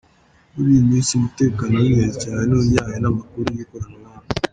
[0.53, 4.31] Muri iyi minsi umutekano w’ingenzi cyane ni ujyanye n’amakuru y’ikoranabuhanga.